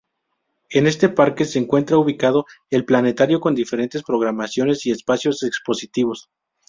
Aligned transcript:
En 0.71 0.87
este 0.87 1.09
parque 1.09 1.45
se 1.45 1.59
encuentra 1.59 1.99
ubicado 1.99 2.45
el 2.71 2.85
Planetario 2.85 3.39
con 3.39 3.53
diferentes 3.53 4.01
programaciones 4.01 4.83
y 4.87 4.89
espacios 4.89 5.43
expositivos. 5.43 6.31